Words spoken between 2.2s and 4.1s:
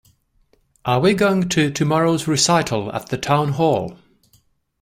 recital at the town hall?